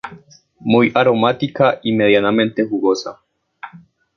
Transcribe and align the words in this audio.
Muy 0.61 0.91
aromática 0.95 1.79
y 1.83 1.93
medianamente 1.93 2.65
jugosa. 2.65 3.19